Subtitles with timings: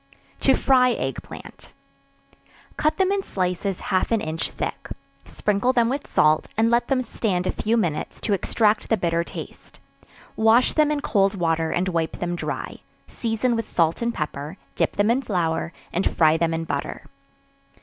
[0.39, 1.73] To Fry Egg Plant.
[2.75, 4.89] Cut them in slices half an inch thick;
[5.25, 9.23] sprinkle them with salt, and let them stand a few minutes to extract the bitter
[9.23, 9.79] taste;
[10.35, 14.95] wash them in cold water, and wipe them dry; season with salt and pepper; dip
[14.95, 17.05] them in flour, and fry them in butter.